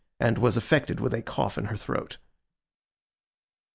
And 0.19 0.39
was 0.39 0.57
affected 0.57 0.99
with 0.99 1.13
a 1.13 1.21
cough 1.21 1.59
in 1.59 1.65
her 1.65 1.77
throat. 1.77 2.17